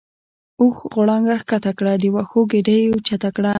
اوښ 0.59 0.77
غړانګه 0.93 1.37
کښته 1.49 1.71
کړه 1.77 1.93
د 2.01 2.03
وښو 2.15 2.41
ګیډۍ 2.51 2.77
یې 2.83 2.91
اوچته 2.93 3.29
کړه. 3.35 3.49